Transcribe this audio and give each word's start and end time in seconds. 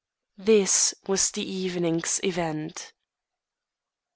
This 0.39 0.95
was 1.07 1.29
the 1.29 1.47
evening's 1.47 2.19
event. 2.23 2.91